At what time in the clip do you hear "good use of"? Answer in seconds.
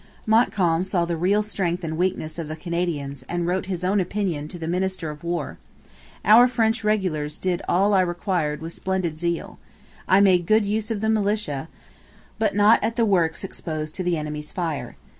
10.47-11.01